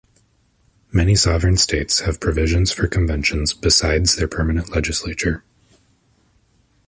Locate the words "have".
1.99-2.19